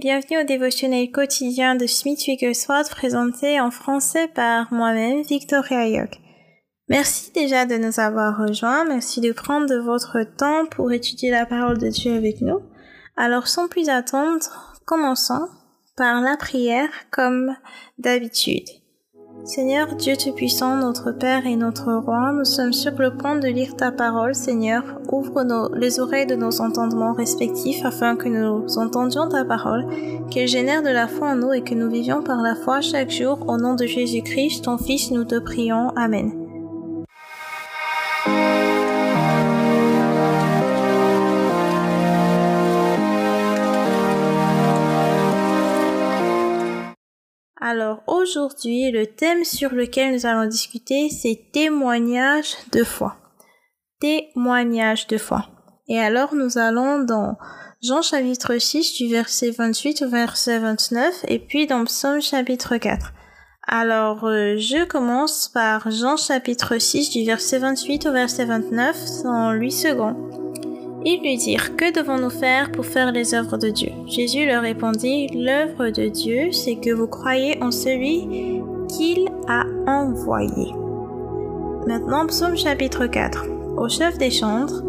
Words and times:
Bienvenue 0.00 0.38
au 0.38 0.44
dévotionnel 0.44 1.10
quotidien 1.10 1.74
de 1.74 1.88
Smith 1.88 2.20
Wigglesworth 2.28 2.88
présenté 2.88 3.60
en 3.60 3.72
français 3.72 4.28
par 4.28 4.72
moi-même, 4.72 5.22
Victoria 5.22 5.88
York. 5.88 6.20
Merci 6.88 7.32
déjà 7.32 7.66
de 7.66 7.76
nous 7.76 7.98
avoir 7.98 8.38
rejoints, 8.38 8.84
merci 8.84 9.20
de 9.20 9.32
prendre 9.32 9.66
de 9.66 9.74
votre 9.74 10.22
temps 10.36 10.66
pour 10.66 10.92
étudier 10.92 11.32
la 11.32 11.46
parole 11.46 11.78
de 11.78 11.88
Dieu 11.88 12.14
avec 12.14 12.40
nous. 12.42 12.60
Alors 13.16 13.48
sans 13.48 13.66
plus 13.66 13.88
attendre, 13.88 14.78
commençons 14.84 15.48
par 15.96 16.20
la 16.20 16.36
prière 16.36 16.90
comme 17.10 17.56
d'habitude. 17.98 18.68
Seigneur 19.44 19.94
Dieu 19.94 20.16
Tout-Puissant, 20.16 20.76
notre 20.76 21.12
Père 21.12 21.46
et 21.46 21.56
notre 21.56 21.92
Roi, 21.94 22.32
nous 22.32 22.44
sommes 22.44 22.72
sur 22.72 22.92
le 22.98 23.10
point 23.10 23.36
de 23.36 23.48
lire 23.48 23.76
ta 23.76 23.90
parole, 23.90 24.34
Seigneur. 24.34 24.82
Ouvre 25.10 25.42
nos, 25.42 25.74
les 25.74 26.00
oreilles 26.00 26.26
de 26.26 26.34
nos 26.34 26.60
entendements 26.60 27.14
respectifs 27.14 27.84
afin 27.84 28.16
que 28.16 28.28
nous 28.28 28.78
entendions 28.78 29.28
ta 29.28 29.44
parole, 29.44 29.86
qu'elle 30.30 30.48
génère 30.48 30.82
de 30.82 30.90
la 30.90 31.08
foi 31.08 31.30
en 31.30 31.36
nous 31.36 31.52
et 31.52 31.62
que 31.62 31.74
nous 31.74 31.90
vivions 31.90 32.22
par 32.22 32.42
la 32.42 32.54
foi 32.54 32.80
chaque 32.80 33.10
jour. 33.10 33.38
Au 33.48 33.56
nom 33.56 33.74
de 33.74 33.86
Jésus-Christ, 33.86 34.64
ton 34.64 34.78
Fils, 34.78 35.10
nous 35.10 35.24
te 35.24 35.38
prions. 35.38 35.90
Amen. 35.96 36.47
Alors 47.70 48.02
aujourd'hui, 48.06 48.90
le 48.90 49.06
thème 49.06 49.44
sur 49.44 49.74
lequel 49.74 50.14
nous 50.14 50.24
allons 50.24 50.48
discuter, 50.48 51.10
c'est 51.10 51.50
témoignage 51.52 52.54
de 52.72 52.82
foi. 52.82 53.16
Témoignage 54.00 55.06
de 55.06 55.18
foi. 55.18 55.44
Et 55.86 55.98
alors 55.98 56.34
nous 56.34 56.56
allons 56.56 57.00
dans 57.00 57.36
Jean 57.82 58.00
chapitre 58.00 58.56
6 58.56 58.94
du 58.94 59.10
verset 59.10 59.50
28 59.50 60.00
au 60.00 60.08
verset 60.08 60.60
29 60.60 61.26
et 61.28 61.38
puis 61.38 61.66
dans 61.66 61.84
Psaume 61.84 62.22
chapitre 62.22 62.78
4. 62.78 63.12
Alors 63.66 64.24
euh, 64.24 64.56
je 64.56 64.86
commence 64.86 65.50
par 65.52 65.90
Jean 65.90 66.16
chapitre 66.16 66.78
6 66.78 67.10
du 67.10 67.26
verset 67.26 67.58
28 67.58 68.06
au 68.06 68.12
verset 68.12 68.46
29 68.46 68.96
en 69.26 69.52
8 69.52 69.70
secondes. 69.72 70.57
Lui 71.16 71.38
dirent, 71.38 71.74
Que 71.74 71.90
devons-nous 71.90 72.28
faire 72.30 72.70
pour 72.70 72.84
faire 72.84 73.12
les 73.12 73.34
œuvres 73.34 73.56
de 73.56 73.70
Dieu? 73.70 73.90
Jésus 74.06 74.44
leur 74.44 74.62
répondit, 74.62 75.28
L'œuvre 75.34 75.88
de 75.88 76.08
Dieu, 76.08 76.52
c'est 76.52 76.76
que 76.76 76.92
vous 76.92 77.06
croyez 77.06 77.62
en 77.62 77.70
celui 77.70 78.28
qu'il 78.88 79.26
a 79.48 79.64
envoyé. 79.86 80.72
Maintenant, 81.86 82.26
psaume 82.26 82.58
chapitre 82.58 83.06
4. 83.06 83.46
Au 83.78 83.88
chef 83.88 84.18
des 84.18 84.30
chantres, 84.30 84.84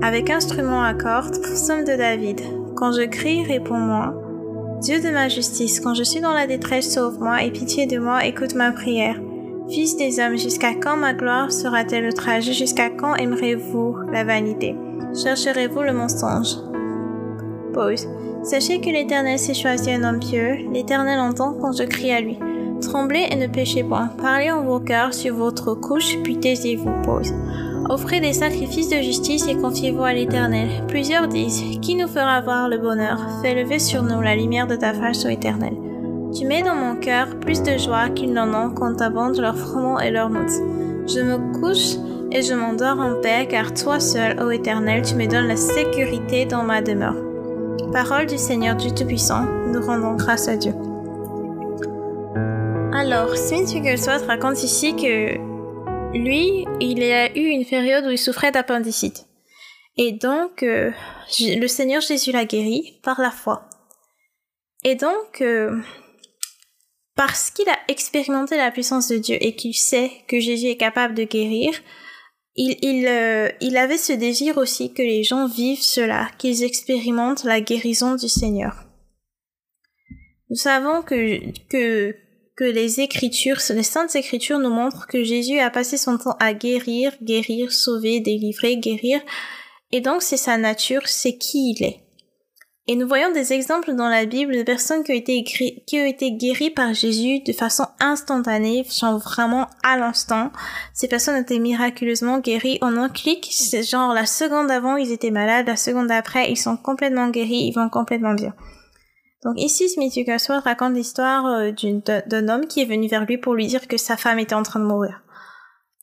avec 0.00 0.30
instrument 0.30 0.82
à 0.82 0.94
cordes, 0.94 1.42
psaume 1.42 1.84
de 1.84 1.96
David. 1.96 2.40
Quand 2.76 2.92
je 2.92 3.02
crie, 3.02 3.44
réponds-moi. 3.44 4.14
Dieu 4.80 5.00
de 5.00 5.10
ma 5.10 5.28
justice, 5.28 5.80
quand 5.80 5.94
je 5.94 6.04
suis 6.04 6.20
dans 6.20 6.34
la 6.34 6.46
détresse, 6.46 6.94
sauve-moi 6.94 7.42
et 7.42 7.50
pitié 7.50 7.86
de 7.86 7.98
moi, 7.98 8.24
écoute 8.24 8.54
ma 8.54 8.70
prière. 8.70 9.20
Fils 9.68 9.96
des 9.96 10.20
hommes, 10.20 10.38
jusqu'à 10.38 10.74
quand 10.74 10.96
ma 10.96 11.14
gloire 11.14 11.50
sera-t-elle 11.50 12.06
outragée 12.06 12.52
Jusqu'à 12.52 12.90
quand 12.90 13.16
aimerez-vous 13.16 13.96
la 14.12 14.22
vanité? 14.22 14.76
Chercherez-vous 15.14 15.82
le 15.82 15.92
mensonge? 15.92 16.56
Pause. 17.72 18.08
Sachez 18.42 18.80
que 18.80 18.90
l'Éternel 18.90 19.38
s'est 19.38 19.54
choisi 19.54 19.90
un 19.90 20.04
homme 20.04 20.20
pieux. 20.20 20.56
L'Éternel 20.72 21.18
entend 21.18 21.54
quand 21.60 21.72
je 21.72 21.84
crie 21.84 22.12
à 22.12 22.20
lui. 22.20 22.38
Tremblez 22.80 23.26
et 23.30 23.36
ne 23.36 23.46
péchez 23.46 23.82
point. 23.82 24.10
Parlez 24.20 24.50
en 24.50 24.62
vos 24.62 24.80
cœurs 24.80 25.14
sur 25.14 25.34
votre 25.34 25.74
couche, 25.74 26.18
puis 26.22 26.38
taisez-vous. 26.38 27.02
Pause. 27.04 27.32
Offrez 27.88 28.20
des 28.20 28.32
sacrifices 28.32 28.88
de 28.88 29.02
justice 29.02 29.46
et 29.46 29.56
confiez-vous 29.56 30.04
à 30.04 30.12
l'Éternel. 30.12 30.68
Plusieurs 30.88 31.28
disent, 31.28 31.62
Qui 31.80 31.96
nous 31.96 32.08
fera 32.08 32.40
voir 32.40 32.68
le 32.68 32.78
bonheur? 32.78 33.18
Fais 33.42 33.54
lever 33.54 33.78
sur 33.78 34.02
nous 34.02 34.20
la 34.20 34.36
lumière 34.36 34.66
de 34.66 34.76
ta 34.76 34.94
face, 34.94 35.24
ô 35.24 35.28
Éternel. 35.28 35.74
Tu 36.34 36.46
mets 36.46 36.62
dans 36.62 36.74
mon 36.74 36.96
cœur 36.96 37.38
plus 37.40 37.62
de 37.62 37.78
joie 37.78 38.08
qu'ils 38.08 38.32
n'en 38.32 38.52
ont 38.54 38.70
quand 38.70 39.00
abondent 39.00 39.38
leurs 39.38 39.56
froment 39.56 40.00
et 40.00 40.10
leurs 40.10 40.30
notes. 40.30 40.60
Je 41.06 41.20
me 41.20 41.52
couche 41.60 41.96
et 42.34 42.42
je 42.42 42.52
m'endors 42.52 42.98
en 42.98 43.20
paix, 43.20 43.46
car 43.48 43.72
toi 43.72 44.00
seul, 44.00 44.42
ô 44.42 44.50
Éternel, 44.50 45.02
tu 45.02 45.14
me 45.14 45.26
donnes 45.26 45.46
la 45.46 45.56
sécurité 45.56 46.44
dans 46.44 46.64
ma 46.64 46.82
demeure. 46.82 47.14
Parole 47.92 48.26
du 48.26 48.38
Seigneur 48.38 48.74
Dieu 48.74 48.90
Tout-Puissant, 48.90 49.44
nous 49.68 49.80
rendons 49.80 50.16
grâce 50.16 50.48
à 50.48 50.56
Dieu. 50.56 50.72
Alors, 52.92 53.36
Smith 53.36 53.68
Wigglesworth 53.72 54.26
raconte 54.26 54.64
ici 54.64 54.96
que 54.96 55.36
lui, 56.16 56.66
il 56.80 57.04
a 57.04 57.30
eu 57.36 57.50
une 57.50 57.64
période 57.64 58.04
où 58.04 58.10
il 58.10 58.18
souffrait 58.18 58.50
d'appendicite. 58.50 59.26
Et 59.96 60.10
donc, 60.10 60.64
euh, 60.64 60.90
le 61.38 61.66
Seigneur 61.68 62.00
Jésus 62.00 62.32
l'a 62.32 62.44
guéri 62.44 62.98
par 63.04 63.20
la 63.20 63.30
foi. 63.30 63.68
Et 64.82 64.96
donc, 64.96 65.40
euh, 65.40 65.80
parce 67.14 67.52
qu'il 67.52 67.68
a 67.68 67.78
expérimenté 67.86 68.56
la 68.56 68.72
puissance 68.72 69.06
de 69.06 69.18
Dieu 69.18 69.36
et 69.40 69.54
qu'il 69.54 69.74
sait 69.74 70.10
que 70.26 70.40
Jésus 70.40 70.66
est 70.66 70.76
capable 70.76 71.14
de 71.14 71.22
guérir, 71.22 71.74
il, 72.56 72.76
il, 72.82 73.06
euh, 73.06 73.48
il 73.60 73.76
avait 73.76 73.98
ce 73.98 74.12
désir 74.12 74.58
aussi 74.58 74.92
que 74.92 75.02
les 75.02 75.24
gens 75.24 75.46
vivent 75.48 75.82
cela, 75.82 76.30
qu'ils 76.38 76.62
expérimentent 76.62 77.44
la 77.44 77.60
guérison 77.60 78.14
du 78.14 78.28
Seigneur. 78.28 78.84
Nous 80.50 80.56
savons 80.56 81.02
que, 81.02 81.40
que, 81.68 82.14
que 82.56 82.64
les 82.64 83.00
Écritures, 83.00 83.58
les 83.70 83.82
Saintes 83.82 84.14
Écritures 84.14 84.60
nous 84.60 84.72
montrent 84.72 85.06
que 85.08 85.24
Jésus 85.24 85.58
a 85.58 85.70
passé 85.70 85.96
son 85.96 86.16
temps 86.16 86.36
à 86.38 86.54
guérir, 86.54 87.12
guérir, 87.22 87.72
sauver, 87.72 88.20
délivrer, 88.20 88.76
guérir, 88.76 89.20
et 89.90 90.00
donc 90.00 90.22
c'est 90.22 90.36
sa 90.36 90.56
nature, 90.56 91.08
c'est 91.08 91.36
qui 91.36 91.74
il 91.76 91.84
est. 91.84 92.03
Et 92.86 92.96
nous 92.96 93.08
voyons 93.08 93.32
des 93.32 93.54
exemples 93.54 93.94
dans 93.94 94.10
la 94.10 94.26
Bible 94.26 94.54
de 94.54 94.62
personnes 94.62 95.04
qui 95.04 95.12
ont 95.12 96.04
été, 96.04 96.32
guéries 96.32 96.70
par 96.70 96.92
Jésus 96.92 97.40
de 97.40 97.52
façon 97.54 97.86
instantanée, 97.98 98.84
genre 98.84 99.18
vraiment 99.18 99.68
à 99.82 99.96
l'instant. 99.96 100.50
Ces 100.92 101.08
personnes 101.08 101.36
ont 101.36 101.42
été 101.42 101.58
miraculeusement 101.58 102.40
guéries 102.40 102.76
en 102.82 102.98
un 102.98 103.08
clic. 103.08 103.48
C'est 103.50 103.82
genre 103.82 104.12
la 104.12 104.26
seconde 104.26 104.70
avant, 104.70 104.96
ils 104.96 105.12
étaient 105.12 105.30
malades, 105.30 105.66
la 105.66 105.76
seconde 105.76 106.10
après, 106.10 106.50
ils 106.50 106.58
sont 106.58 106.76
complètement 106.76 107.30
guéris, 107.30 107.68
ils 107.68 107.72
vont 107.72 107.88
complètement 107.88 108.34
bien. 108.34 108.52
Donc 109.44 109.58
ici, 109.58 109.88
Smith 109.88 110.12
Wigglesworth 110.14 110.64
raconte 110.64 110.94
l'histoire 110.94 111.46
euh, 111.46 111.70
d'un 112.26 112.48
homme 112.50 112.66
qui 112.66 112.82
est 112.82 112.86
venu 112.86 113.08
vers 113.08 113.24
lui 113.24 113.38
pour 113.38 113.54
lui 113.54 113.66
dire 113.66 113.88
que 113.88 113.96
sa 113.96 114.18
femme 114.18 114.38
était 114.38 114.54
en 114.54 114.62
train 114.62 114.80
de 114.80 114.84
mourir. 114.84 115.22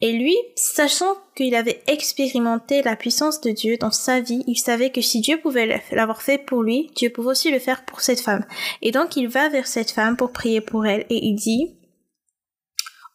Et 0.02 0.14
lui, 0.14 0.36
sachant 0.56 1.16
qu'il 1.36 1.54
avait 1.54 1.84
expérimenté 1.86 2.82
la 2.82 2.96
puissance 2.96 3.40
de 3.40 3.52
Dieu 3.52 3.78
dans 3.78 3.92
sa 3.92 4.20
vie, 4.20 4.44
il 4.48 4.58
savait 4.58 4.90
que 4.90 5.02
si 5.02 5.22
Dieu 5.22 5.40
pouvait 5.40 5.80
l'avoir 5.92 6.24
fait 6.24 6.40
pour 6.40 6.64
lui, 6.64 6.92
Dieu 6.96 7.12
pouvait 7.12 7.30
aussi 7.30 7.52
le 7.52 7.60
faire 7.60 7.86
pour 7.86 8.02
cette 8.02 8.20
femme. 8.20 8.44
Et 8.82 8.92
donc 8.92 9.16
il 9.16 9.28
va 9.28 9.50
vers 9.50 9.68
cette 9.68 9.92
femme 9.92 10.18
pour 10.18 10.32
prier 10.32 10.60
pour 10.60 10.88
elle 10.88 11.06
et 11.10 11.24
il 11.28 11.36
dit, 11.36 11.78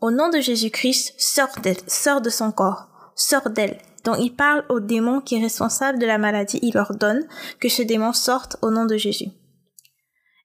au 0.01 0.13
nom 0.13 0.29
de 0.29 0.41
Jésus-Christ, 0.41 1.15
sors 1.19 1.59
d'elle, 1.61 1.77
sors 1.89 2.21
de 2.21 2.31
son 2.31 2.53
corps, 2.53 2.87
sors 3.17 3.51
d'elle. 3.51 3.79
Donc 4.05 4.19
il 4.21 4.31
parle 4.31 4.65
au 4.69 4.79
démon 4.79 5.21
qui 5.21 5.35
est 5.35 5.43
responsable 5.43 5.99
de 5.99 6.07
la 6.07 6.19
maladie, 6.19 6.61
il 6.63 6.79
ordonne 6.79 7.27
que 7.59 7.69
ce 7.69 7.83
démon 7.83 8.13
sorte 8.13 8.59
au 8.63 8.71
nom 8.71 8.87
de 8.87 8.97
Jésus. 8.97 9.31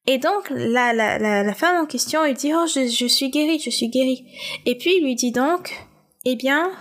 Et 0.07 0.17
donc, 0.17 0.49
la, 0.49 0.93
la, 0.93 1.19
la, 1.19 1.53
femme 1.53 1.83
en 1.83 1.85
question, 1.85 2.25
il 2.25 2.33
dit, 2.33 2.51
oh, 2.55 2.65
je, 2.65 2.87
je 2.87 3.05
suis 3.05 3.29
guérie, 3.29 3.59
je 3.59 3.69
suis 3.69 3.87
guérie. 3.87 4.25
Et 4.65 4.75
puis, 4.75 4.95
il 4.97 5.03
lui 5.03 5.13
dit 5.13 5.31
donc, 5.31 5.75
eh 6.25 6.35
bien, 6.35 6.71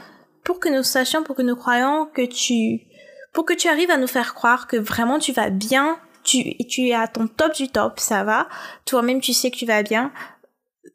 pour 0.45 0.61
que 0.61 0.69
nous 0.69 0.83
sachions, 0.83 1.23
pour 1.23 1.37
que 1.37 1.43
nous 1.43 1.57
croyons 1.57 2.07
que 2.07 2.23
tu, 2.23 2.87
pour 3.33 3.45
que 3.45 3.55
tu 3.55 3.69
arrives 3.69 3.91
à 3.91 3.97
nous 3.97 4.07
faire 4.07 4.35
croire 4.35 4.67
que 4.67 4.77
vraiment 4.77 5.19
tu 5.19 5.33
vas 5.33 5.51
bien, 5.51 5.99
tu, 6.25 6.57
tu 6.67 6.89
es 6.89 6.95
à 6.95 7.09
ton 7.09 7.27
top 7.27 7.55
du 7.55 7.69
top, 7.69 7.99
ça 7.99 8.25
va, 8.25 8.49
toi-même 8.85 9.21
tu 9.21 9.33
sais 9.33 9.51
que 9.51 9.57
tu 9.57 9.67
vas 9.67 9.83
bien, 9.83 10.13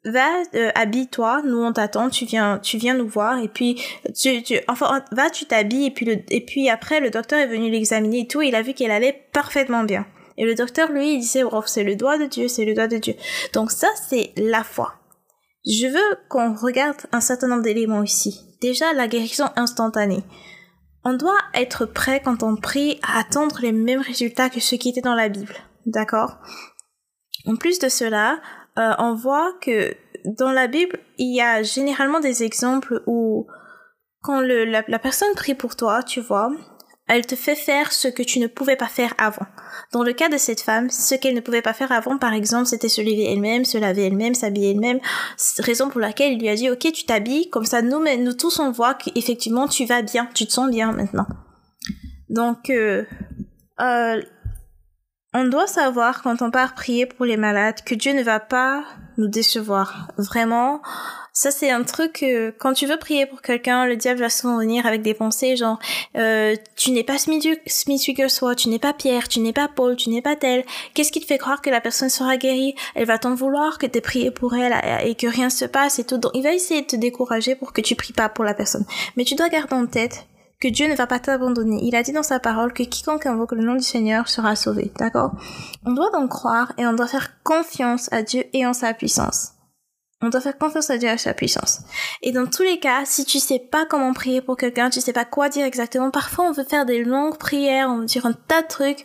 va, 0.04 0.42
euh, 0.54 0.70
habille-toi, 0.74 1.42
nous 1.44 1.58
on 1.58 1.72
t'attend, 1.72 2.10
tu 2.10 2.24
viens, 2.24 2.58
tu 2.58 2.78
viens 2.78 2.94
nous 2.94 3.08
voir. 3.08 3.38
Et 3.38 3.48
puis 3.48 3.82
tu, 4.18 4.42
tu 4.42 4.58
enfin 4.68 5.04
va, 5.12 5.30
tu 5.30 5.44
t'habilles. 5.46 5.86
Et 5.86 5.90
puis 5.90 6.06
le, 6.06 6.16
et 6.30 6.40
puis 6.40 6.68
après 6.68 7.00
le 7.00 7.10
docteur 7.10 7.38
est 7.38 7.46
venu 7.46 7.70
l'examiner 7.70 8.20
et 8.20 8.26
tout, 8.26 8.42
il 8.42 8.54
a 8.54 8.62
vu 8.62 8.74
qu'elle 8.74 8.90
allait 8.90 9.26
parfaitement 9.32 9.84
bien. 9.84 10.06
Et 10.38 10.44
le 10.44 10.54
docteur 10.54 10.90
lui 10.90 11.14
il 11.14 11.20
disait 11.20 11.44
oh 11.44 11.62
c'est 11.66 11.84
le 11.84 11.96
doigt 11.96 12.18
de 12.18 12.26
Dieu, 12.26 12.48
c'est 12.48 12.64
le 12.64 12.74
doigt 12.74 12.88
de 12.88 12.98
Dieu. 12.98 13.14
Donc 13.52 13.70
ça 13.70 13.88
c'est 14.08 14.32
la 14.36 14.64
foi. 14.64 14.94
Je 15.66 15.88
veux 15.88 16.18
qu'on 16.28 16.54
regarde 16.54 16.96
un 17.12 17.20
certain 17.20 17.48
nombre 17.48 17.62
d'éléments 17.62 18.04
ici. 18.04 18.40
Déjà, 18.60 18.92
la 18.92 19.08
guérison 19.08 19.46
instantanée. 19.56 20.22
On 21.04 21.14
doit 21.14 21.38
être 21.54 21.86
prêt 21.86 22.20
quand 22.24 22.42
on 22.42 22.56
prie 22.56 23.00
à 23.02 23.18
attendre 23.18 23.58
les 23.60 23.72
mêmes 23.72 24.00
résultats 24.00 24.48
que 24.48 24.60
ceux 24.60 24.76
qui 24.76 24.90
étaient 24.90 25.00
dans 25.00 25.14
la 25.14 25.28
Bible. 25.28 25.54
D'accord? 25.84 26.38
En 27.46 27.56
plus 27.56 27.78
de 27.78 27.88
cela, 27.88 28.40
euh, 28.78 28.92
on 28.98 29.14
voit 29.14 29.52
que 29.60 29.94
dans 30.24 30.52
la 30.52 30.66
Bible, 30.66 30.98
il 31.18 31.34
y 31.34 31.40
a 31.40 31.62
généralement 31.62 32.20
des 32.20 32.42
exemples 32.42 33.02
où 33.06 33.46
quand 34.22 34.40
la 34.40 34.98
personne 34.98 35.34
prie 35.34 35.54
pour 35.54 35.76
toi, 35.76 36.02
tu 36.02 36.20
vois, 36.20 36.50
elle 37.08 37.24
te 37.24 37.36
fait 37.36 37.54
faire 37.54 37.92
ce 37.92 38.08
que 38.08 38.22
tu 38.22 38.40
ne 38.40 38.46
pouvais 38.46 38.76
pas 38.76 38.88
faire 38.88 39.14
avant. 39.18 39.46
Dans 39.92 40.02
le 40.02 40.12
cas 40.12 40.28
de 40.28 40.38
cette 40.38 40.60
femme, 40.60 40.90
ce 40.90 41.14
qu'elle 41.14 41.34
ne 41.34 41.40
pouvait 41.40 41.62
pas 41.62 41.72
faire 41.72 41.92
avant, 41.92 42.18
par 42.18 42.32
exemple, 42.32 42.66
c'était 42.66 42.88
se 42.88 43.00
lever 43.00 43.30
elle-même, 43.32 43.64
se 43.64 43.78
laver 43.78 44.06
elle-même, 44.06 44.34
s'habiller 44.34 44.72
elle-même. 44.72 44.98
Raison 45.58 45.88
pour 45.88 46.00
laquelle 46.00 46.32
il 46.32 46.40
lui 46.40 46.48
a 46.48 46.56
dit, 46.56 46.68
ok, 46.68 46.92
tu 46.92 47.04
t'habilles, 47.04 47.48
comme 47.50 47.64
ça, 47.64 47.82
nous, 47.82 48.02
nous 48.18 48.32
tous, 48.32 48.58
on 48.58 48.72
voit 48.72 48.94
qu'effectivement, 48.94 49.68
tu 49.68 49.84
vas 49.84 50.02
bien, 50.02 50.28
tu 50.34 50.46
te 50.46 50.52
sens 50.52 50.70
bien 50.70 50.92
maintenant. 50.92 51.26
Donc, 52.28 52.70
euh, 52.70 53.04
euh, 53.80 54.20
on 55.36 55.44
doit 55.44 55.66
savoir 55.66 56.22
quand 56.22 56.40
on 56.40 56.50
part 56.50 56.74
prier 56.74 57.04
pour 57.04 57.26
les 57.26 57.36
malades 57.36 57.82
que 57.84 57.94
Dieu 57.94 58.14
ne 58.14 58.22
va 58.22 58.40
pas 58.40 58.84
nous 59.18 59.28
décevoir. 59.28 60.08
Vraiment, 60.16 60.80
ça 61.34 61.50
c'est 61.50 61.70
un 61.70 61.82
truc 61.82 62.14
que 62.20 62.50
quand 62.52 62.72
tu 62.72 62.86
veux 62.86 62.98
prier 62.98 63.26
pour 63.26 63.42
quelqu'un, 63.42 63.84
le 63.84 63.96
diable 63.96 64.20
va 64.20 64.30
souvent 64.30 64.56
venir 64.56 64.86
avec 64.86 65.02
des 65.02 65.12
pensées 65.12 65.54
genre 65.56 65.78
euh, 66.16 66.56
tu 66.74 66.90
n'es 66.90 67.04
pas 67.04 67.18
Smith 67.18 67.46
soit 68.28 68.54
tu 68.54 68.70
n'es 68.70 68.78
pas 68.78 68.94
Pierre, 68.94 69.28
tu 69.28 69.40
n'es 69.40 69.52
pas 69.52 69.68
Paul, 69.68 69.96
tu 69.96 70.08
n'es 70.08 70.22
pas 70.22 70.36
tel. 70.36 70.64
Qu'est-ce 70.94 71.12
qui 71.12 71.20
te 71.20 71.26
fait 71.26 71.38
croire 71.38 71.60
que 71.60 71.68
la 71.68 71.82
personne 71.82 72.08
sera 72.08 72.38
guérie? 72.38 72.74
Elle 72.94 73.04
va 73.04 73.18
t'en 73.18 73.34
vouloir 73.34 73.76
que 73.76 73.86
tu 73.86 74.00
prié 74.00 74.30
pour 74.30 74.54
elle 74.54 74.74
et 75.04 75.14
que 75.16 75.26
rien 75.26 75.50
se 75.50 75.66
passe 75.66 75.98
et 75.98 76.04
tout. 76.04 76.16
Donc 76.16 76.32
il 76.34 76.42
va 76.42 76.52
essayer 76.52 76.80
de 76.80 76.86
te 76.86 76.96
décourager 76.96 77.56
pour 77.56 77.74
que 77.74 77.82
tu 77.82 77.94
pries 77.94 78.14
pas 78.14 78.30
pour 78.30 78.44
la 78.44 78.54
personne. 78.54 78.86
Mais 79.16 79.24
tu 79.24 79.34
dois 79.34 79.50
garder 79.50 79.74
en 79.74 79.86
tête 79.86 80.26
que 80.60 80.68
Dieu 80.68 80.88
ne 80.88 80.94
va 80.94 81.06
pas 81.06 81.18
t'abandonner. 81.18 81.80
Il 81.82 81.94
a 81.96 82.02
dit 82.02 82.12
dans 82.12 82.22
sa 82.22 82.40
parole 82.40 82.72
que 82.72 82.82
quiconque 82.82 83.26
invoque 83.26 83.52
le 83.52 83.62
nom 83.62 83.74
du 83.74 83.82
Seigneur 83.82 84.28
sera 84.28 84.56
sauvé. 84.56 84.92
D'accord? 84.98 85.32
On 85.84 85.92
doit 85.92 86.10
donc 86.10 86.30
croire 86.30 86.72
et 86.78 86.86
on 86.86 86.94
doit 86.94 87.06
faire 87.06 87.42
confiance 87.42 88.12
à 88.12 88.22
Dieu 88.22 88.44
et 88.52 88.66
en 88.66 88.72
sa 88.72 88.94
puissance. 88.94 89.52
On 90.22 90.30
doit 90.30 90.40
faire 90.40 90.56
confiance 90.56 90.88
à 90.88 90.96
Dieu 90.96 91.08
et 91.08 91.12
à 91.12 91.18
sa 91.18 91.34
puissance. 91.34 91.80
Et 92.22 92.32
dans 92.32 92.46
tous 92.46 92.62
les 92.62 92.80
cas, 92.80 93.04
si 93.04 93.26
tu 93.26 93.38
sais 93.38 93.58
pas 93.58 93.84
comment 93.84 94.14
prier 94.14 94.40
pour 94.40 94.56
quelqu'un, 94.56 94.88
tu 94.88 95.02
sais 95.02 95.12
pas 95.12 95.26
quoi 95.26 95.50
dire 95.50 95.66
exactement, 95.66 96.10
parfois 96.10 96.46
on 96.46 96.52
veut 96.52 96.64
faire 96.64 96.86
des 96.86 97.04
longues 97.04 97.36
prières, 97.36 97.90
on 97.90 97.98
veut 97.98 98.06
dire 98.06 98.24
un 98.24 98.32
tas 98.32 98.62
de 98.62 98.66
trucs, 98.66 99.04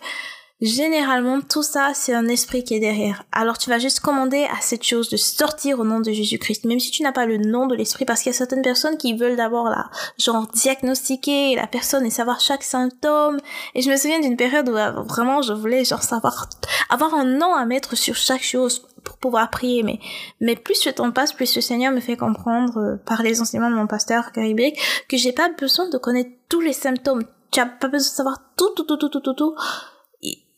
Généralement, 0.62 1.42
tout 1.42 1.64
ça, 1.64 1.94
c'est 1.96 2.14
un 2.14 2.28
esprit 2.28 2.64
qui 2.64 2.76
est 2.76 2.80
derrière. 2.80 3.24
Alors 3.32 3.58
tu 3.58 3.72
vas 3.72 3.80
juste 3.80 4.00
commander 4.00 4.44
à 4.44 4.62
cette 4.62 4.84
chose 4.84 5.10
de 5.10 5.18
sortir 5.18 5.80
au 5.80 5.84
nom 5.84 6.00
de 6.00 6.12
Jésus-Christ, 6.12 6.66
même 6.66 6.80
si 6.80 6.92
tu 6.92 7.02
n'as 7.02 7.12
pas 7.12 7.26
le 7.26 7.38
nom 7.38 7.66
de 7.66 7.76
l'esprit, 7.76 8.06
parce 8.06 8.22
qu'il 8.22 8.32
y 8.32 8.36
a 8.36 8.38
certaines 8.38 8.62
personnes 8.62 8.98
qui 8.98 9.18
veulent 9.18 9.36
d'abord 9.36 9.70
là, 9.70 9.90
genre 10.20 10.46
diagnostiquer 10.54 11.56
la 11.56 11.66
personne 11.66 12.06
et 12.06 12.12
savoir 12.12 12.40
chaque 12.40 12.62
symptôme. 12.62 13.40
Et 13.74 13.82
je 13.82 13.90
me 13.90 13.96
souviens 13.96 14.20
d'une 14.20 14.38
période 14.38 14.70
où 14.70 14.78
euh, 14.78 14.92
vraiment 15.02 15.42
je 15.42 15.52
voulais 15.52 15.84
genre 15.84 16.04
savoir, 16.04 16.48
avoir 16.92 17.16
un 17.16 17.26
nom 17.26 17.56
à 17.56 17.66
mettre 17.66 17.98
sur 17.98 18.16
chaque 18.16 18.44
chose 18.44 18.88
pour 19.04 19.18
pouvoir 19.18 19.50
prier. 19.50 19.82
Mais, 19.82 20.00
mais 20.42 20.56
plus 20.56 20.86
le 20.86 20.94
temps 20.94 21.10
passe, 21.10 21.34
plus 21.34 21.56
le 21.56 21.62
Seigneur 21.62 21.92
me 21.92 22.02
fait 22.02 22.18
comprendre 22.18 22.78
euh, 22.78 22.96
par 23.04 23.24
les 23.24 23.42
enseignements 23.42 23.72
de 23.72 23.76
mon 23.76 23.88
pasteur 23.88 24.32
caribique 24.32 24.80
que 25.10 25.18
j'ai 25.18 25.34
pas 25.34 25.50
besoin 25.50 25.90
de 25.90 25.98
connaître 25.98 26.30
tous 26.50 26.62
les 26.62 26.74
symptômes. 26.74 27.24
Tu 27.50 27.60
as 27.60 27.66
pas 27.66 27.88
besoin 27.88 28.12
de 28.12 28.16
savoir 28.16 28.38
tout, 28.56 28.70
tout, 28.76 28.84
tout, 28.84 28.98
tout, 28.98 29.10
tout, 29.10 29.22
tout, 29.22 29.34
tout 29.34 29.56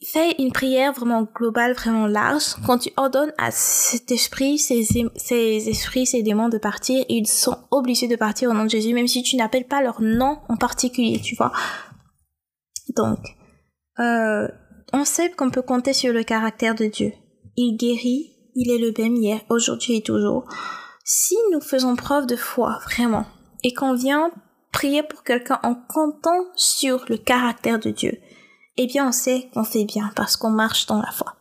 fais 0.05 0.35
une 0.39 0.51
prière 0.51 0.93
vraiment 0.93 1.23
globale, 1.23 1.73
vraiment 1.73 2.07
large. 2.07 2.55
Quand 2.65 2.79
tu 2.79 2.91
ordonnes 2.97 3.33
à 3.37 3.51
cet 3.51 4.11
esprit, 4.11 4.57
ces, 4.57 4.87
esprits, 5.69 6.05
ces 6.05 6.23
démons 6.23 6.49
de 6.49 6.57
partir, 6.57 7.05
ils 7.09 7.27
sont 7.27 7.57
obligés 7.71 8.07
de 8.07 8.15
partir 8.15 8.49
au 8.49 8.53
nom 8.53 8.63
de 8.65 8.69
Jésus, 8.69 8.93
même 8.93 9.07
si 9.07 9.23
tu 9.23 9.35
n'appelles 9.35 9.67
pas 9.67 9.81
leur 9.81 10.01
nom 10.01 10.39
en 10.49 10.57
particulier, 10.57 11.19
tu 11.19 11.35
vois. 11.35 11.51
Donc, 12.95 13.19
euh, 13.99 14.47
on 14.93 15.05
sait 15.05 15.31
qu'on 15.31 15.51
peut 15.51 15.61
compter 15.61 15.93
sur 15.93 16.13
le 16.13 16.23
caractère 16.23 16.75
de 16.75 16.85
Dieu. 16.85 17.13
Il 17.55 17.77
guérit, 17.77 18.31
il 18.55 18.71
est 18.71 18.79
le 18.79 18.93
même 18.97 19.15
hier, 19.15 19.41
aujourd'hui 19.49 19.97
et 19.97 20.01
toujours. 20.01 20.45
Si 21.05 21.35
nous 21.51 21.61
faisons 21.61 21.95
preuve 21.95 22.25
de 22.25 22.35
foi, 22.35 22.79
vraiment, 22.83 23.25
et 23.63 23.73
qu'on 23.73 23.93
vient 23.93 24.31
prier 24.71 25.03
pour 25.03 25.23
quelqu'un 25.23 25.59
en 25.63 25.75
comptant 25.75 26.45
sur 26.55 27.05
le 27.09 27.17
caractère 27.17 27.79
de 27.79 27.91
Dieu, 27.91 28.19
eh 28.77 28.87
bien 28.87 29.07
on 29.07 29.11
sait 29.11 29.49
qu'on 29.53 29.63
fait 29.63 29.85
bien 29.85 30.11
parce 30.15 30.37
qu'on 30.37 30.49
marche 30.49 30.85
dans 30.85 31.01
la 31.01 31.11
foi. 31.11 31.35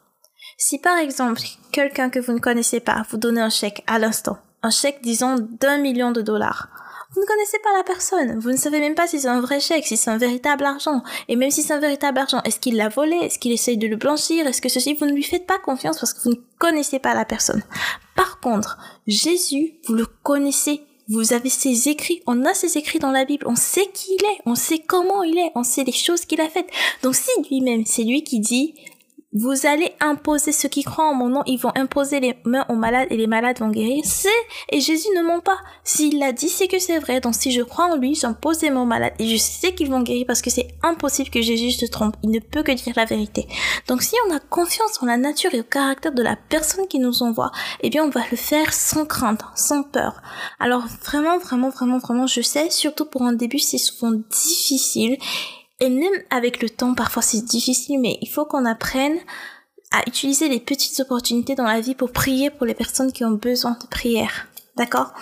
Si 0.59 0.79
par 0.79 0.99
exemple 0.99 1.43
quelqu'un 1.73 2.11
que 2.11 2.21
vous 2.21 2.33
ne 2.33 2.39
connaissez 2.39 2.81
pas 2.81 3.05
vous 3.11 3.17
donne 3.17 3.39
un 3.39 3.51
chèque 3.51 3.83
à 3.87 3.99
l'instant, 3.99 4.39
un 4.63 4.71
chèque 4.71 5.03
disons 5.03 5.37
d'un 5.61 5.79
million 5.79 6.13
de 6.13 6.23
dollars, 6.23 6.69
vous 7.15 7.21
ne 7.21 7.27
connaissez 7.27 7.59
pas 7.59 7.77
la 7.77 7.85
personne, 7.85 8.39
vous 8.39 8.51
ne 8.51 8.57
savez 8.57 8.81
même 8.81 8.95
pas 8.95 9.07
si 9.07 9.21
c'est 9.21 9.29
un 9.29 9.41
vrai 9.41 9.61
chèque, 9.61 9.87
si 9.87 9.99
c'est 9.99 10.11
un 10.11 10.17
véritable 10.17 10.65
argent, 10.65 11.03
et 11.29 11.37
même 11.37 11.51
si 11.51 11.63
c'est 11.63 11.75
un 11.75 11.81
véritable 11.81 12.19
argent, 12.19 12.41
est-ce 12.45 12.59
qu'il 12.59 12.77
l'a 12.77 12.89
volé, 12.89 13.17
est-ce 13.17 13.39
qu'il 13.39 13.53
essaye 13.53 13.77
de 13.77 13.87
le 13.87 13.97
blanchir, 13.97 14.47
est-ce 14.47 14.63
que 14.63 14.71
ceci, 14.71 14.95
vous 14.95 15.05
ne 15.05 15.13
lui 15.13 15.23
faites 15.23 15.47
pas 15.47 15.59
confiance 15.59 15.99
parce 15.99 16.15
que 16.15 16.23
vous 16.23 16.31
ne 16.31 16.41
connaissez 16.59 16.99
pas 16.99 17.13
la 17.13 17.27
personne. 17.27 17.63
Par 18.17 18.41
contre, 18.41 18.79
Jésus, 19.07 19.75
vous 19.87 19.95
le 19.95 20.07
connaissez 20.07 20.87
vous 21.09 21.33
avez 21.33 21.49
ses 21.49 21.89
écrits, 21.89 22.23
on 22.27 22.45
a 22.45 22.55
ses 22.55 22.79
écrits 22.79 22.99
dans 22.99 23.11
la 23.11 23.25
Bible, 23.25 23.47
on 23.49 23.57
sait 23.57 23.89
qui 23.93 24.17
il 24.19 24.25
est, 24.25 24.39
on 24.47 24.55
sait 24.55 24.79
comment 24.79 25.23
il 25.23 25.39
est, 25.39 25.53
on 25.55 25.63
sait 25.63 25.85
les 25.85 25.93
choses 25.93 26.25
qu'il 26.25 26.41
a 26.41 26.49
faites. 26.49 26.71
Donc 27.03 27.15
si 27.15 27.31
lui-même, 27.51 27.85
c'est 27.87 28.05
lui 28.05 28.23
qui 28.25 28.41
dit, 28.41 28.75
vous 29.33 29.67
allez 29.67 29.95
imposer 30.01 30.53
ceux 30.53 30.69
qui 30.69 30.83
croient 30.83 31.09
en 31.09 31.15
mon 31.15 31.29
nom, 31.29 31.43
ils 31.47 31.57
vont 31.57 31.73
imposer 31.75 32.21
les 32.21 32.37
mains 32.45 32.67
aux 32.69 32.75
malades 32.75 33.09
et 33.11 33.17
les 33.17 33.27
malades 33.27 33.59
vont 33.61 33.71
guérir. 33.71 34.03
C'est, 34.05 34.29
et 34.71 34.81
Jésus 34.81 35.09
ne 35.17 35.23
ment 35.23 35.41
pas. 35.41 35.59
S'il 35.85 36.19
l'a 36.19 36.33
dit, 36.33 36.51
c'est 36.51 36.69
que 36.69 36.79
c'est 36.79 36.99
vrai. 36.99 37.21
Donc 37.21 37.35
si 37.35 37.51
je 37.51 37.63
crois 37.63 37.87
en 37.87 37.97
lui, 37.97 38.15
j'impose 38.15 38.61
les 38.61 38.71
mains 38.71 38.83
aux 38.83 38.87
malades 38.87 39.15
et 39.19 39.27
je 39.27 39.37
sais 39.37 39.75
qu'ils 39.75 39.91
vont 39.91 40.03
guérir 40.03 40.27
parce 40.27 40.43
que 40.43 40.51
c'est 40.51 40.69
impossible 40.83 41.31
que 41.31 41.41
Jésus 41.41 41.71
se 41.71 41.87
trompe. 41.87 42.17
Il 42.23 42.31
ne 42.31 42.41
peut 42.41 42.63
que 42.63 42.73
dire 42.73 42.93
la 42.95 43.07
vérité. 43.07 43.47
Donc 43.89 44.03
si 44.03 44.15
on 44.29 44.35
a 44.35 44.39
confiance 44.39 45.03
en 45.03 45.07
la 45.07 45.17
nature 45.17 45.55
et 45.55 45.61
au 45.61 45.65
caractère 45.65 46.13
de 46.13 46.23
la 46.23 46.37
personne 46.37 46.87
qui 46.87 46.99
nous 46.99 47.23
envoie, 47.23 47.53
eh 47.81 47.89
bien 47.89 48.05
on 48.05 48.11
va 48.11 48.21
le 48.31 48.37
faire 48.37 48.75
sans 48.75 49.07
crainte, 49.07 49.43
sans 49.55 49.83
peur. 49.83 50.21
Alors 50.61 50.85
vraiment, 51.07 51.39
vraiment, 51.39 51.71
vraiment, 51.71 51.99
vraiment, 51.99 52.27
je 52.27 52.43
sais, 52.43 52.69
surtout 52.69 53.07
pour 53.07 53.23
un 53.23 53.33
début, 53.33 53.59
c'est 53.59 53.79
souvent 53.79 54.13
difficile 54.13 55.17
et 55.83 55.91
même 55.91 56.23
avec 56.31 56.63
le 56.63 56.71
temps, 56.71 56.95
parfois 56.95 57.23
c'est 57.23 57.45
difficile, 57.45 57.99
mais 57.99 58.17
il 58.23 58.29
faut 58.29 58.45
qu'on 58.45 58.65
apprenne 58.65 59.19
à 59.91 60.01
utiliser 60.07 60.49
les 60.49 60.61
petites 60.61 61.01
opportunités 61.01 61.57
dans 61.57 61.67
la 61.67 61.81
vie 61.81 61.97
pour 61.97 62.13
prier 62.13 62.51
pour 62.51 62.67
les 62.67 62.75
personnes 62.75 63.13
qui 63.13 63.25
ont 63.25 63.33
besoin 63.33 63.77
de 63.83 63.89
prière. 63.89 64.47
D'accord? 64.77 65.13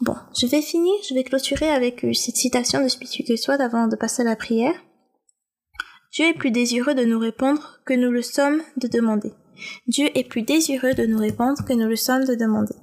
Bon, 0.00 0.14
je 0.38 0.46
vais 0.46 0.62
finir, 0.62 0.94
je 1.08 1.14
vais 1.14 1.24
clôturer 1.24 1.68
avec 1.68 2.04
euh, 2.04 2.12
cette 2.12 2.36
citation 2.36 2.80
de 2.80 2.86
Spirituel 2.86 3.60
avant 3.60 3.88
de 3.88 3.96
passer 3.96 4.22
à 4.22 4.24
la 4.24 4.36
prière. 4.36 4.74
Dieu 6.12 6.26
est 6.26 6.38
plus 6.38 6.52
désireux 6.52 6.94
de 6.94 7.04
nous 7.04 7.18
répondre 7.18 7.80
que 7.84 7.94
nous 7.94 8.12
le 8.12 8.22
sommes 8.22 8.62
de 8.76 8.86
demander. 8.86 9.32
Dieu 9.88 10.08
est 10.14 10.28
plus 10.28 10.42
désireux 10.42 10.94
de 10.94 11.06
nous 11.06 11.18
répondre 11.18 11.64
que 11.64 11.72
nous 11.72 11.88
le 11.88 11.96
sommes 11.96 12.24
de 12.24 12.36
demander. 12.36 12.76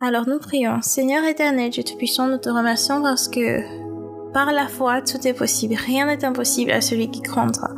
Alors 0.00 0.26
nous 0.26 0.38
prions. 0.38 0.80
Seigneur 0.80 1.22
éternel, 1.24 1.68
Dieu 1.68 1.84
Tout-Puissant, 1.84 2.28
nous 2.28 2.38
te 2.38 2.48
remercions 2.48 3.02
parce 3.02 3.28
que 3.28 3.85
par 4.36 4.52
la 4.52 4.68
foi, 4.68 5.00
tout 5.00 5.26
est 5.26 5.32
possible. 5.32 5.74
Rien 5.74 6.04
n'est 6.04 6.22
impossible 6.22 6.70
à 6.70 6.82
celui 6.82 7.10
qui 7.10 7.22
croira. 7.22 7.70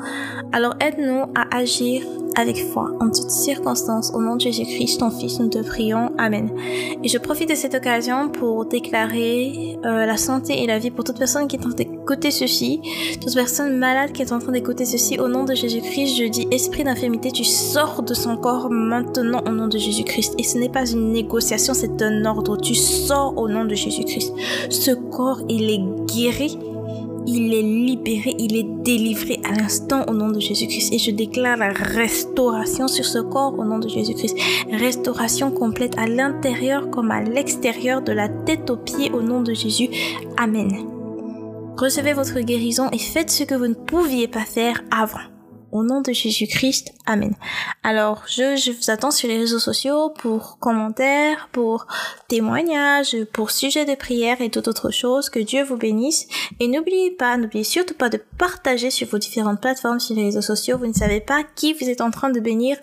Alors 0.51 0.75
aide-nous 0.81 1.27
à 1.37 1.57
agir 1.57 2.03
avec 2.39 2.65
foi 2.73 2.93
en 3.01 3.11
toutes 3.11 3.31
circonstances. 3.31 4.13
Au 4.15 4.23
nom 4.23 4.37
de 4.37 4.41
Jésus-Christ, 4.41 5.01
ton 5.01 5.11
Fils, 5.11 5.41
nous 5.41 5.49
te 5.49 5.59
prions. 5.59 6.13
Amen. 6.19 6.51
Et 7.03 7.09
je 7.09 7.19
profite 7.19 7.49
de 7.49 7.57
cette 7.57 7.75
occasion 7.75 8.29
pour 8.29 8.65
déclarer 8.65 9.77
euh, 9.85 10.07
la 10.07 10.17
santé 10.17 10.63
et 10.63 10.67
la 10.67 10.79
vie 10.79 10.93
pour 10.93 11.05
toute 11.05 11.19
personne 11.19 11.49
qui 11.49 11.57
est 11.57 11.59
en 11.61 11.71
train 11.71 11.75
d'écouter 11.75 12.31
ceci, 12.31 12.81
toute 13.21 13.35
personne 13.35 13.77
malade 13.77 14.13
qui 14.13 14.23
est 14.23 14.33
en 14.33 14.39
train 14.39 14.53
d'écouter 14.53 14.85
ceci. 14.85 15.19
Au 15.19 15.27
nom 15.27 15.45
de 15.45 15.55
Jésus-Christ, 15.55 16.17
je 16.17 16.29
dis 16.29 16.47
esprit 16.53 16.85
d'infirmité, 16.85 17.33
tu 17.33 17.45
sors 17.45 18.05
de 18.05 18.15
son 18.15 18.37
corps 18.37 18.71
maintenant 18.71 19.43
au 19.45 19.51
nom 19.51 19.67
de 19.67 19.77
Jésus-Christ. 19.77 20.35
Et 20.39 20.45
ce 20.45 20.59
n'est 20.59 20.69
pas 20.69 20.89
une 20.89 21.11
négociation, 21.11 21.75
c'est 21.75 22.01
un 22.03 22.25
ordre. 22.25 22.57
Tu 22.57 22.77
sors 22.77 23.37
au 23.37 23.49
nom 23.49 23.65
de 23.65 23.75
Jésus-Christ. 23.75 24.33
Ce 24.71 24.93
corps, 24.93 25.41
il 25.49 25.71
est 25.71 26.15
guéri, 26.15 26.57
il 27.29 27.53
est 27.53 27.63
libéré, 27.63 28.35
il 28.39 28.57
est 28.57 28.67
délivré 28.83 29.41
à 29.45 29.53
l'instant 29.53 30.05
au 30.09 30.15
nom 30.15 30.29
de 30.29 30.41
Jésus-Christ. 30.41 30.93
Et 30.93 30.99
je 30.99 31.11
déclare 31.11 31.57
la 31.57 31.73
restauration 31.73 32.89
sur 32.89 33.05
ce 33.05 33.19
corps 33.19 33.59
au 33.59 33.65
nom 33.65 33.79
de 33.79 33.89
Jésus-Christ. 33.89 34.37
Restauration 34.73 35.51
complète 35.51 35.99
à 35.99 36.07
l'intérieur 36.07 36.91
comme 36.91 37.11
à 37.11 37.23
l'extérieur, 37.23 38.03
de 38.03 38.13
la 38.13 38.29
tête 38.29 38.71
aux 38.71 38.77
pieds 38.77 39.11
au 39.13 39.23
nom 39.23 39.43
de 39.43 39.53
Jésus. 39.53 39.89
Amen. 40.37 40.71
Recevez 41.77 42.13
votre 42.13 42.41
guérison 42.41 42.89
et 42.93 42.99
faites 42.99 43.31
ce 43.31 43.45
que 43.45 43.55
vous 43.55 43.69
ne 43.69 43.75
pouviez 43.75 44.27
pas 44.27 44.45
faire 44.45 44.83
avant. 44.91 45.38
Au 45.71 45.83
nom 45.83 46.01
de 46.01 46.13
Jésus-Christ, 46.13 46.93
Amen. 47.07 47.35
Alors, 47.83 48.23
je, 48.27 48.57
je 48.57 48.71
vous 48.71 48.91
attends 48.91 49.11
sur 49.11 49.29
les 49.29 49.39
réseaux 49.39 49.59
sociaux 49.59 50.11
pour 50.11 50.59
commentaires, 50.59 51.49
pour 51.53 51.87
témoignages, 52.29 53.17
pour 53.33 53.51
sujets 53.51 53.85
de 53.85 53.95
prière 53.95 54.41
et 54.41 54.51
toute 54.51 54.69
autre 54.69 54.91
chose. 54.91 55.31
Que 55.31 55.39
Dieu 55.41 55.65
vous 55.65 55.77
bénisse. 55.77 56.27
Et 56.61 56.69
n'oubliez 56.69 57.11
pas, 57.11 57.37
n'oubliez 57.37 57.65
surtout 57.65 57.95
pas 57.95 58.09
de 58.09 58.21
partager 58.39 58.91
sur 58.91 59.09
vos 59.09 59.19
différentes 59.19 59.61
plateformes 59.61 60.01
sur 60.01 60.17
les 60.17 60.25
réseaux 60.25 60.43
sociaux. 60.43 60.79
Vous 60.79 60.87
ne 60.87 60.93
savez 60.93 61.21
pas 61.21 61.43
qui 61.55 61.73
vous 61.73 61.89
êtes 61.89 62.01
en 62.01 62.11
train 62.11 62.31
de 62.31 62.41
bénir 62.41 62.77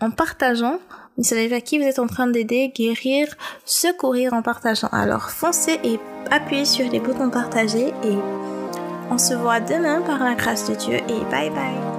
en 0.00 0.10
partageant. 0.10 0.78
Vous 1.16 1.22
ne 1.22 1.26
savez 1.26 1.48
pas 1.48 1.60
qui 1.60 1.78
vous 1.78 1.84
êtes 1.84 1.98
en 1.98 2.06
train 2.06 2.26
d'aider, 2.26 2.72
guérir, 2.74 3.34
secourir 3.64 4.32
en 4.32 4.42
partageant. 4.42 4.88
Alors, 4.92 5.30
foncez 5.30 5.78
et 5.84 5.98
appuyez 6.30 6.64
sur 6.64 6.90
les 6.90 7.00
boutons 7.00 7.30
partager 7.30 7.88
et 8.04 8.16
on 9.10 9.18
se 9.18 9.34
voit 9.34 9.60
demain 9.60 10.00
par 10.00 10.24
la 10.24 10.34
grâce 10.34 10.70
de 10.70 10.74
Dieu 10.74 10.94
et 10.94 11.24
bye 11.30 11.50
bye. 11.50 11.91